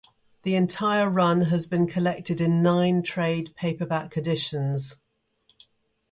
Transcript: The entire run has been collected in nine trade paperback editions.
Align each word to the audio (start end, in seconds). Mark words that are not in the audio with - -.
The 0.41 0.55
entire 0.55 1.07
run 1.07 1.41
has 1.41 1.67
been 1.67 1.85
collected 1.85 2.41
in 2.41 2.63
nine 2.63 3.03
trade 3.03 3.53
paperback 3.55 4.17
editions. 4.17 4.97